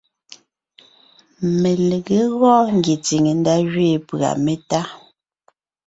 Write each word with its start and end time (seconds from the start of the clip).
Melegé 1.61 2.19
gɔɔn 2.39 2.67
ngie 2.77 2.95
tsìŋe 3.05 3.31
ndá 3.39 3.53
gẅiin 3.71 4.01
pʉ̀a 4.07 4.29
métá. 4.45 4.81